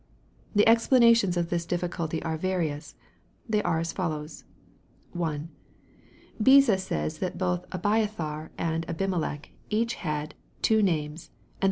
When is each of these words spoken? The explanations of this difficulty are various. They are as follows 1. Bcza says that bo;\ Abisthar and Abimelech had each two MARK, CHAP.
The 0.55 0.67
explanations 0.67 1.37
of 1.37 1.51
this 1.51 1.63
difficulty 1.63 2.23
are 2.23 2.35
various. 2.35 2.95
They 3.47 3.61
are 3.61 3.77
as 3.77 3.93
follows 3.93 4.45
1. 5.11 5.49
Bcza 6.41 6.79
says 6.79 7.19
that 7.19 7.37
bo;\ 7.37 7.63
Abisthar 7.71 8.49
and 8.57 8.83
Abimelech 8.89 9.45
had 9.45 9.53
each 9.69 9.97
two 10.63 10.81
MARK, 10.81 11.17
CHAP. 11.19 11.27